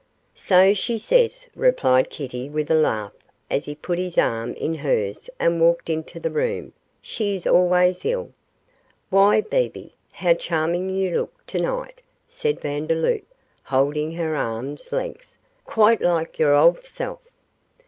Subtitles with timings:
[0.33, 3.11] 'So she says,' replied Kitty, with a laugh,
[3.51, 8.03] as he put his arm in hers and walked into the room; 'she is always
[8.03, 8.31] ill.'
[9.11, 13.21] 'Why, Bebe, how charming you look tonight,' said Vandeloup,
[13.65, 15.27] holding her at arm's length;
[15.65, 17.19] 'quite like your old self.